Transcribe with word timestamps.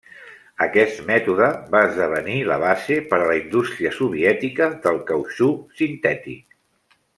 Aquest 0.65 1.01
mètode 1.09 1.49
va 1.75 1.81
esdevenir 1.89 2.37
la 2.53 2.57
base 2.65 2.97
per 3.13 3.19
a 3.25 3.27
la 3.33 3.37
indústria 3.41 3.93
soviètica 4.01 4.73
del 4.89 4.99
cautxú 5.13 5.53
sintètic. 5.85 6.61